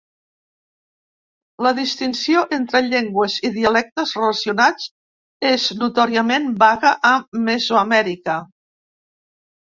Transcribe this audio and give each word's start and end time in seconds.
La 1.65 1.71
distinció 1.79 2.39
entre 2.57 2.79
llengües 2.85 3.35
i 3.49 3.51
dialectes 3.57 4.13
relacionats 4.19 4.87
és 5.49 5.65
notòriament 5.81 6.47
vaga 6.63 6.95
a 7.11 7.13
Mesoamèrica. 7.51 8.39